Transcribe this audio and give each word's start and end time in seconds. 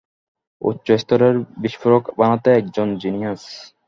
উচ্চস্তরের 0.61 1.33
বিস্ফোরক 1.57 2.03
বানাতে 2.19 2.49
এ 2.51 2.57
একজন 2.57 2.87
জিনিয়াস। 3.03 3.41